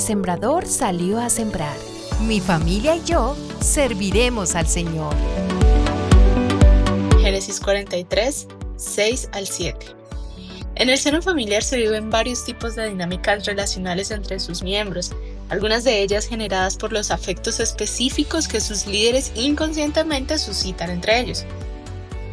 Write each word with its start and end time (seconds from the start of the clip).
sembrador 0.00 0.66
salió 0.66 1.18
a 1.18 1.30
sembrar. 1.30 1.76
Mi 2.26 2.40
familia 2.40 2.96
y 2.96 3.04
yo 3.04 3.36
serviremos 3.60 4.54
al 4.54 4.66
Señor. 4.66 5.14
Génesis 7.20 7.60
43, 7.60 8.48
6 8.76 9.28
al 9.32 9.46
7. 9.46 9.86
En 10.76 10.90
el 10.90 10.98
seno 10.98 11.22
familiar 11.22 11.62
se 11.62 11.78
viven 11.78 12.10
varios 12.10 12.44
tipos 12.44 12.74
de 12.74 12.88
dinámicas 12.88 13.46
relacionales 13.46 14.10
entre 14.10 14.38
sus 14.38 14.62
miembros, 14.62 15.12
algunas 15.48 15.84
de 15.84 16.02
ellas 16.02 16.26
generadas 16.26 16.76
por 16.76 16.92
los 16.92 17.10
afectos 17.10 17.60
específicos 17.60 18.46
que 18.46 18.60
sus 18.60 18.86
líderes 18.86 19.32
inconscientemente 19.34 20.38
suscitan 20.38 20.90
entre 20.90 21.20
ellos. 21.20 21.46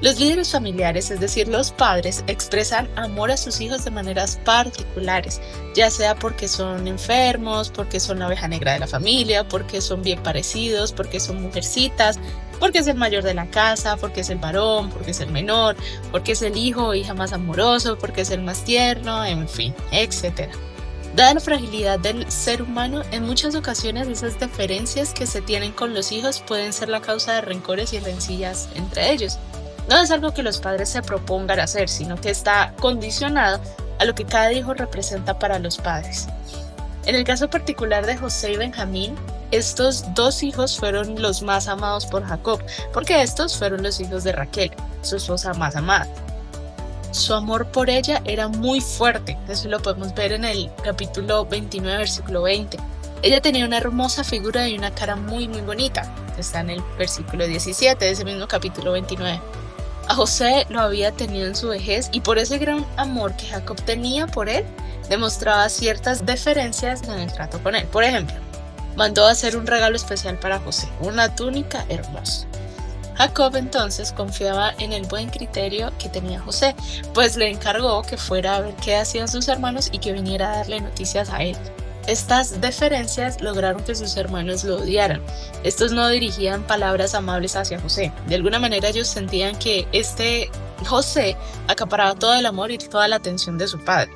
Los 0.03 0.19
líderes 0.19 0.51
familiares, 0.51 1.11
es 1.11 1.21
decir, 1.21 1.47
los 1.47 1.71
padres, 1.71 2.25
expresan 2.27 2.89
amor 2.97 3.31
a 3.31 3.37
sus 3.37 3.61
hijos 3.61 3.85
de 3.85 3.91
maneras 3.91 4.37
particulares, 4.43 5.39
ya 5.75 5.89
sea 5.89 6.13
porque 6.13 6.49
son 6.49 6.89
enfermos, 6.89 7.69
porque 7.69 8.01
son 8.01 8.19
la 8.19 8.27
oveja 8.27 8.49
negra 8.49 8.73
de 8.73 8.79
la 8.79 8.87
familia, 8.87 9.47
porque 9.47 9.79
son 9.79 10.01
bien 10.01 10.21
parecidos, 10.21 10.91
porque 10.91 11.21
son 11.21 11.41
mujercitas, 11.41 12.19
porque 12.59 12.79
es 12.79 12.87
el 12.87 12.97
mayor 12.97 13.23
de 13.23 13.33
la 13.33 13.49
casa, 13.49 13.95
porque 13.95 14.19
es 14.19 14.29
el 14.29 14.39
varón, 14.39 14.89
porque 14.89 15.11
es 15.11 15.21
el 15.21 15.31
menor, 15.31 15.77
porque 16.11 16.33
es 16.33 16.41
el 16.41 16.57
hijo 16.57 16.87
o 16.87 16.93
hija 16.93 17.13
más 17.13 17.31
amoroso, 17.31 17.97
porque 17.97 18.23
es 18.23 18.29
el 18.29 18.41
más 18.41 18.65
tierno, 18.65 19.23
en 19.23 19.47
fin, 19.47 19.73
etc. 19.93 20.49
Dada 21.15 21.35
la 21.35 21.39
fragilidad 21.39 21.97
del 21.97 22.29
ser 22.29 22.61
humano, 22.61 23.03
en 23.11 23.23
muchas 23.23 23.55
ocasiones 23.55 24.09
esas 24.09 24.37
diferencias 24.37 25.13
que 25.13 25.27
se 25.27 25.41
tienen 25.41 25.71
con 25.71 25.93
los 25.93 26.11
hijos 26.11 26.43
pueden 26.45 26.73
ser 26.73 26.89
la 26.89 26.99
causa 26.99 27.35
de 27.35 27.41
rencores 27.41 27.93
y 27.93 27.99
rencillas 27.99 28.67
entre 28.75 29.09
ellos. 29.13 29.39
No 29.89 29.97
es 29.97 30.11
algo 30.11 30.33
que 30.33 30.43
los 30.43 30.59
padres 30.59 30.89
se 30.89 31.01
propongan 31.01 31.59
hacer, 31.59 31.89
sino 31.89 32.19
que 32.19 32.29
está 32.29 32.73
condicionado 32.79 33.59
a 33.99 34.05
lo 34.05 34.15
que 34.15 34.25
cada 34.25 34.51
hijo 34.51 34.73
representa 34.73 35.37
para 35.37 35.59
los 35.59 35.77
padres. 35.77 36.27
En 37.05 37.15
el 37.15 37.25
caso 37.25 37.49
particular 37.49 38.05
de 38.05 38.17
José 38.17 38.53
y 38.53 38.57
Benjamín, 38.57 39.15
estos 39.51 40.05
dos 40.15 40.41
hijos 40.41 40.79
fueron 40.79 41.21
los 41.21 41.41
más 41.41 41.67
amados 41.67 42.05
por 42.05 42.25
Jacob, 42.25 42.61
porque 42.93 43.21
estos 43.21 43.57
fueron 43.57 43.83
los 43.83 43.99
hijos 43.99 44.23
de 44.23 44.31
Raquel, 44.31 44.71
su 45.01 45.17
esposa 45.17 45.53
más 45.53 45.75
amada. 45.75 46.07
Su 47.11 47.33
amor 47.33 47.67
por 47.67 47.89
ella 47.89 48.21
era 48.25 48.47
muy 48.47 48.81
fuerte, 48.81 49.37
eso 49.47 49.67
lo 49.67 49.81
podemos 49.81 50.15
ver 50.15 50.31
en 50.31 50.45
el 50.45 50.71
capítulo 50.83 51.45
29, 51.45 51.97
versículo 51.97 52.41
20. 52.41 52.77
Ella 53.21 53.41
tenía 53.41 53.65
una 53.65 53.77
hermosa 53.77 54.23
figura 54.23 54.67
y 54.67 54.77
una 54.77 54.89
cara 54.89 55.15
muy 55.15 55.47
muy 55.47 55.61
bonita, 55.61 56.11
está 56.37 56.61
en 56.61 56.71
el 56.71 56.81
versículo 56.97 57.45
17 57.45 58.03
de 58.03 58.11
ese 58.11 58.25
mismo 58.25 58.47
capítulo 58.47 58.93
29. 58.93 59.39
A 60.07 60.15
José 60.15 60.65
lo 60.69 60.81
había 60.81 61.11
tenido 61.11 61.47
en 61.47 61.55
su 61.55 61.69
vejez 61.69 62.09
y 62.11 62.21
por 62.21 62.37
ese 62.37 62.57
gran 62.57 62.85
amor 62.97 63.35
que 63.35 63.47
Jacob 63.47 63.81
tenía 63.81 64.27
por 64.27 64.49
él, 64.49 64.65
demostraba 65.09 65.69
ciertas 65.69 66.25
deferencias 66.25 67.03
en 67.03 67.19
el 67.19 67.31
trato 67.31 67.61
con 67.63 67.75
él. 67.75 67.85
Por 67.87 68.03
ejemplo, 68.03 68.35
mandó 68.95 69.25
hacer 69.25 69.55
un 69.57 69.65
regalo 69.65 69.95
especial 69.95 70.37
para 70.37 70.59
José, 70.59 70.87
una 70.99 71.33
túnica 71.35 71.85
hermosa. 71.89 72.47
Jacob 73.15 73.55
entonces 73.55 74.11
confiaba 74.11 74.73
en 74.79 74.91
el 74.91 75.05
buen 75.05 75.29
criterio 75.29 75.91
que 75.99 76.09
tenía 76.09 76.39
José, 76.39 76.75
pues 77.13 77.37
le 77.37 77.49
encargó 77.49 78.01
que 78.01 78.17
fuera 78.17 78.55
a 78.55 78.61
ver 78.61 78.75
qué 78.75 78.95
hacían 78.95 79.27
sus 79.27 79.47
hermanos 79.47 79.89
y 79.91 79.99
que 79.99 80.13
viniera 80.13 80.51
a 80.51 80.57
darle 80.57 80.81
noticias 80.81 81.29
a 81.29 81.43
él. 81.43 81.55
Estas 82.07 82.59
deferencias 82.59 83.41
lograron 83.41 83.83
que 83.83 83.95
sus 83.95 84.17
hermanos 84.17 84.63
lo 84.63 84.77
odiaran. 84.77 85.21
Estos 85.63 85.93
no 85.93 86.09
dirigían 86.09 86.61
palabras 86.63 87.15
amables 87.15 87.55
hacia 87.55 87.79
José. 87.79 88.11
De 88.27 88.35
alguna 88.35 88.59
manera 88.59 88.89
ellos 88.89 89.07
sentían 89.07 89.57
que 89.57 89.87
este 89.93 90.49
José 90.85 91.37
acaparaba 91.67 92.15
todo 92.15 92.33
el 92.33 92.45
amor 92.45 92.71
y 92.71 92.77
toda 92.77 93.07
la 93.07 93.15
atención 93.15 93.57
de 93.57 93.67
su 93.67 93.79
padre. 93.83 94.11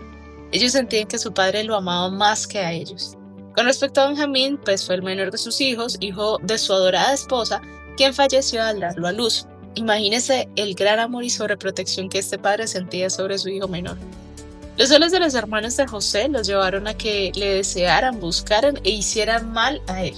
Ellos 0.52 0.74
sentían 0.74 1.08
que 1.08 1.18
su 1.18 1.34
padre 1.34 1.64
lo 1.64 1.76
amaba 1.76 2.10
más 2.10 2.46
que 2.46 2.60
a 2.60 2.74
ellos. 2.74 3.18
Con 3.56 3.66
respecto 3.66 4.02
a 4.02 4.08
Benjamín, 4.08 4.60
pues 4.64 4.86
fue 4.86 4.96
el 4.96 5.04
menor 5.04 5.32
de 5.32 5.38
sus 5.38 5.60
hijos, 5.62 5.98
hijo 6.00 6.38
de 6.44 6.58
su 6.58 6.74
adorada 6.74 7.14
esposa, 7.14 7.62
quien 7.96 8.14
falleció 8.14 8.62
al 8.64 8.80
darlo 8.80 9.08
a 9.08 9.12
luz. 9.12 9.48
Imagínese 9.76 10.50
el 10.56 10.76
gran 10.76 11.00
amor 11.00 11.24
y 11.24 11.30
sobreprotección 11.30 12.10
que 12.10 12.20
este 12.20 12.38
padre 12.38 12.68
sentía 12.68 13.10
sobre 13.10 13.38
su 13.38 13.50
hijo 13.50 13.68
menor. 13.68 13.98
Los 14.78 14.90
celos 14.90 15.12
de 15.12 15.20
los 15.20 15.34
hermanos 15.34 15.76
de 15.76 15.88
José 15.88 16.30
los 16.30 16.46
llevaron 16.46 16.88
a 16.88 16.94
que 16.94 17.32
le 17.34 17.56
desearan, 17.56 18.20
buscaran 18.20 18.78
e 18.84 18.92
hicieran 18.92 19.52
mal 19.52 19.82
a 19.88 20.04
él. 20.04 20.14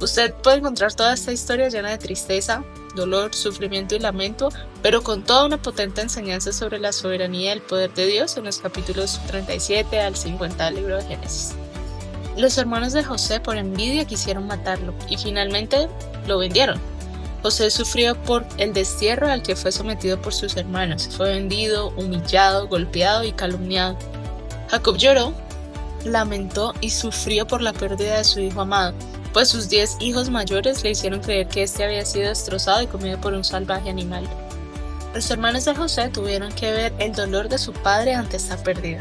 Usted 0.00 0.32
puede 0.32 0.58
encontrar 0.58 0.94
toda 0.94 1.12
esta 1.12 1.32
historia 1.32 1.68
llena 1.68 1.90
de 1.90 1.98
tristeza, 1.98 2.64
dolor, 2.94 3.34
sufrimiento 3.34 3.96
y 3.96 3.98
lamento, 3.98 4.50
pero 4.80 5.02
con 5.02 5.24
toda 5.24 5.44
una 5.44 5.60
potente 5.60 6.02
enseñanza 6.02 6.52
sobre 6.52 6.78
la 6.78 6.92
soberanía 6.92 7.50
y 7.50 7.56
el 7.56 7.62
poder 7.62 7.92
de 7.92 8.06
Dios 8.06 8.36
en 8.36 8.44
los 8.44 8.60
capítulos 8.60 9.20
37 9.26 10.00
al 10.00 10.14
50 10.14 10.66
del 10.66 10.76
libro 10.76 10.96
de 10.96 11.04
Génesis. 11.04 11.56
Los 12.36 12.56
hermanos 12.58 12.92
de 12.92 13.02
José 13.02 13.40
por 13.40 13.56
envidia 13.56 14.04
quisieron 14.04 14.46
matarlo 14.46 14.94
y 15.08 15.16
finalmente 15.16 15.88
lo 16.28 16.38
vendieron. 16.38 16.89
José 17.42 17.70
sufrió 17.70 18.20
por 18.22 18.44
el 18.58 18.72
destierro 18.74 19.30
al 19.30 19.42
que 19.42 19.56
fue 19.56 19.72
sometido 19.72 20.20
por 20.20 20.34
sus 20.34 20.56
hermanos. 20.56 21.08
Fue 21.16 21.30
vendido, 21.30 21.88
humillado, 21.96 22.68
golpeado 22.68 23.24
y 23.24 23.32
calumniado. 23.32 23.96
Jacob 24.68 24.96
lloró, 24.96 25.32
lamentó 26.04 26.74
y 26.80 26.90
sufrió 26.90 27.46
por 27.46 27.62
la 27.62 27.72
pérdida 27.72 28.18
de 28.18 28.24
su 28.24 28.40
hijo 28.40 28.60
amado, 28.60 28.94
pues 29.32 29.48
sus 29.48 29.68
diez 29.68 29.96
hijos 30.00 30.28
mayores 30.30 30.82
le 30.82 30.90
hicieron 30.90 31.20
creer 31.20 31.48
que 31.48 31.62
éste 31.62 31.84
había 31.84 32.04
sido 32.04 32.28
destrozado 32.28 32.82
y 32.82 32.86
comido 32.86 33.20
por 33.20 33.32
un 33.32 33.44
salvaje 33.44 33.88
animal. 33.88 34.28
Los 35.14 35.30
hermanos 35.30 35.64
de 35.64 35.74
José 35.74 36.08
tuvieron 36.08 36.52
que 36.52 36.70
ver 36.72 36.92
el 36.98 37.12
dolor 37.12 37.48
de 37.48 37.58
su 37.58 37.72
padre 37.72 38.14
ante 38.14 38.36
esta 38.36 38.56
pérdida. 38.56 39.00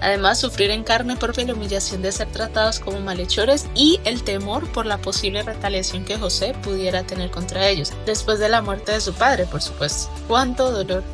Además, 0.00 0.38
sufrir 0.38 0.70
en 0.70 0.82
carne 0.82 1.16
propia 1.16 1.44
la 1.44 1.52
humillación 1.52 2.00
de 2.00 2.12
ser 2.12 2.28
tratados 2.28 2.80
como 2.80 3.00
malhechores 3.00 3.66
y 3.74 4.00
el 4.04 4.22
temor 4.22 4.66
por 4.72 4.86
la 4.86 4.98
posible 4.98 5.42
retaliación 5.42 6.04
que 6.04 6.16
José 6.16 6.54
pudiera 6.62 7.02
tener 7.02 7.30
contra 7.30 7.68
ellos, 7.68 7.92
después 8.06 8.38
de 8.38 8.48
la 8.48 8.62
muerte 8.62 8.92
de 8.92 9.00
su 9.00 9.12
padre, 9.12 9.46
por 9.46 9.60
supuesto. 9.60 10.10
¡Cuánto 10.26 10.70
dolor! 10.70 11.04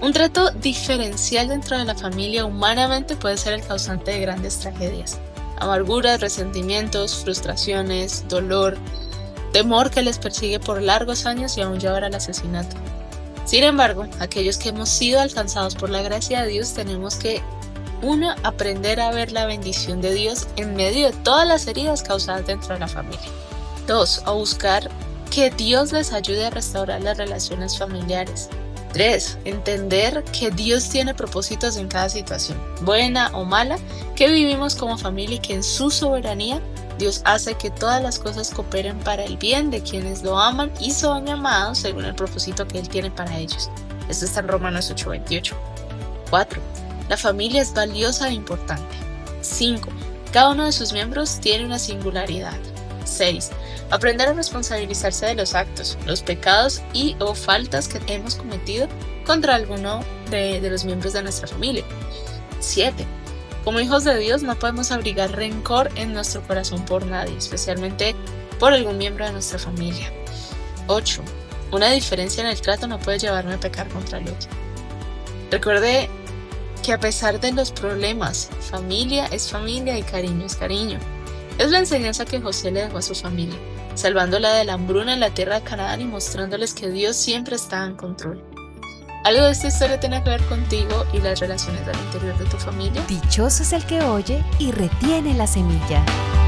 Un 0.00 0.12
trato 0.12 0.50
diferencial 0.50 1.48
dentro 1.48 1.78
de 1.78 1.84
la 1.84 1.94
familia 1.94 2.44
humanamente 2.44 3.16
puede 3.16 3.36
ser 3.36 3.54
el 3.54 3.66
causante 3.66 4.10
de 4.10 4.20
grandes 4.20 4.58
tragedias. 4.58 5.18
Amarguras, 5.58 6.20
resentimientos, 6.20 7.22
frustraciones, 7.22 8.26
dolor, 8.28 8.76
temor 9.52 9.90
que 9.90 10.02
les 10.02 10.18
persigue 10.18 10.60
por 10.60 10.82
largos 10.82 11.24
años 11.26 11.56
y 11.56 11.62
aún 11.62 11.80
llevar 11.80 12.04
al 12.04 12.14
asesinato. 12.14 12.76
Sin 13.46 13.62
embargo, 13.62 14.06
aquellos 14.18 14.58
que 14.58 14.70
hemos 14.70 14.88
sido 14.88 15.20
alcanzados 15.20 15.76
por 15.76 15.88
la 15.88 16.02
gracia 16.02 16.42
de 16.42 16.48
Dios 16.48 16.74
tenemos 16.74 17.14
que, 17.14 17.40
uno, 18.02 18.34
aprender 18.42 19.00
a 19.00 19.12
ver 19.12 19.30
la 19.30 19.46
bendición 19.46 20.00
de 20.00 20.12
Dios 20.12 20.48
en 20.56 20.74
medio 20.74 21.06
de 21.06 21.12
todas 21.18 21.46
las 21.46 21.66
heridas 21.68 22.02
causadas 22.02 22.44
dentro 22.44 22.74
de 22.74 22.80
la 22.80 22.88
familia. 22.88 23.30
Dos, 23.86 24.20
a 24.26 24.32
buscar 24.32 24.90
que 25.30 25.50
Dios 25.50 25.92
les 25.92 26.12
ayude 26.12 26.46
a 26.46 26.50
restaurar 26.50 27.00
las 27.02 27.18
relaciones 27.18 27.78
familiares. 27.78 28.48
Tres, 28.92 29.38
entender 29.44 30.24
que 30.24 30.50
Dios 30.50 30.88
tiene 30.88 31.14
propósitos 31.14 31.76
en 31.76 31.86
cada 31.86 32.08
situación, 32.08 32.58
buena 32.80 33.30
o 33.32 33.44
mala, 33.44 33.78
que 34.16 34.28
vivimos 34.28 34.74
como 34.74 34.98
familia 34.98 35.36
y 35.36 35.40
que 35.40 35.54
en 35.54 35.62
su 35.62 35.90
soberanía 35.90 36.60
Dios 36.98 37.20
hace 37.24 37.54
que 37.54 37.70
todas 37.70 38.02
las 38.02 38.18
cosas 38.18 38.50
cooperen 38.50 38.98
para 39.00 39.24
el 39.24 39.36
bien 39.36 39.70
de 39.70 39.82
quienes 39.82 40.22
lo 40.22 40.38
aman 40.38 40.72
y 40.80 40.92
son 40.92 41.28
amados 41.28 41.78
según 41.78 42.04
el 42.04 42.14
propósito 42.14 42.66
que 42.66 42.78
Él 42.78 42.88
tiene 42.88 43.10
para 43.10 43.36
ellos. 43.36 43.70
Esto 44.08 44.24
está 44.24 44.40
en 44.40 44.48
Romanos 44.48 44.90
8:28. 44.90 45.54
4. 46.30 46.60
La 47.08 47.16
familia 47.16 47.62
es 47.62 47.74
valiosa 47.74 48.28
e 48.28 48.32
importante. 48.32 48.96
5. 49.42 49.88
Cada 50.32 50.50
uno 50.50 50.64
de 50.64 50.72
sus 50.72 50.92
miembros 50.92 51.38
tiene 51.40 51.66
una 51.66 51.78
singularidad. 51.78 52.58
6. 53.04 53.50
Aprender 53.90 54.28
a 54.28 54.32
responsabilizarse 54.32 55.26
de 55.26 55.34
los 55.34 55.54
actos, 55.54 55.96
los 56.06 56.22
pecados 56.22 56.82
y 56.92 57.14
o 57.20 57.34
faltas 57.34 57.86
que 57.88 58.00
hemos 58.12 58.34
cometido 58.34 58.88
contra 59.24 59.54
alguno 59.54 60.00
de, 60.30 60.60
de 60.60 60.70
los 60.70 60.84
miembros 60.84 61.12
de 61.12 61.22
nuestra 61.22 61.46
familia. 61.46 61.84
7 62.58 63.06
como 63.66 63.80
hijos 63.80 64.04
de 64.04 64.16
Dios 64.16 64.44
no 64.44 64.56
podemos 64.56 64.92
abrigar 64.92 65.32
rencor 65.32 65.90
en 65.96 66.14
nuestro 66.14 66.40
corazón 66.42 66.84
por 66.84 67.04
nadie, 67.04 67.36
especialmente 67.36 68.14
por 68.60 68.72
algún 68.72 68.96
miembro 68.96 69.26
de 69.26 69.32
nuestra 69.32 69.58
familia. 69.58 70.12
8. 70.86 71.20
Una 71.72 71.90
diferencia 71.90 72.44
en 72.44 72.48
el 72.48 72.60
trato 72.60 72.86
no 72.86 73.00
puede 73.00 73.18
llevarme 73.18 73.54
a 73.54 73.58
pecar 73.58 73.88
contra 73.88 74.18
el 74.18 74.28
otro. 74.28 74.48
Recuerde 75.50 76.08
que 76.84 76.92
a 76.92 77.00
pesar 77.00 77.40
de 77.40 77.50
los 77.50 77.72
problemas, 77.72 78.50
familia 78.70 79.26
es 79.32 79.50
familia 79.50 79.98
y 79.98 80.04
cariño 80.04 80.46
es 80.46 80.54
cariño. 80.54 81.00
Es 81.58 81.72
la 81.72 81.80
enseñanza 81.80 82.24
que 82.24 82.40
José 82.40 82.70
le 82.70 82.82
dejó 82.82 82.98
a 82.98 83.02
su 83.02 83.16
familia, 83.16 83.58
salvándola 83.96 84.52
de 84.52 84.64
la 84.64 84.74
hambruna 84.74 85.12
en 85.12 85.18
la 85.18 85.30
tierra 85.30 85.58
de 85.58 85.66
Canaán 85.68 86.00
y 86.00 86.04
mostrándoles 86.04 86.72
que 86.72 86.88
Dios 86.88 87.16
siempre 87.16 87.56
está 87.56 87.84
en 87.84 87.96
control. 87.96 88.40
¿Algo 89.26 89.46
de 89.46 89.50
esta 89.50 89.66
historia 89.66 89.98
tiene 89.98 90.22
que 90.22 90.30
ver 90.30 90.42
contigo 90.42 91.04
y 91.12 91.18
las 91.18 91.40
relaciones 91.40 91.82
al 91.88 91.96
interior 92.04 92.38
de 92.38 92.44
tu 92.44 92.58
familia? 92.58 93.02
Dichoso 93.08 93.64
es 93.64 93.72
el 93.72 93.84
que 93.84 94.00
oye 94.00 94.44
y 94.60 94.70
retiene 94.70 95.34
la 95.34 95.48
semilla. 95.48 96.04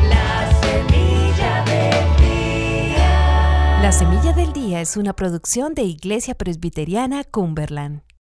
La 0.08 0.48
semilla 0.62 1.64
del 1.64 2.16
día. 2.18 3.80
La 3.82 3.90
semilla 3.90 4.32
del 4.32 4.52
día 4.52 4.80
es 4.80 4.96
una 4.96 5.12
producción 5.12 5.74
de 5.74 5.82
Iglesia 5.82 6.36
Presbiteriana 6.36 7.24
Cumberland. 7.24 8.02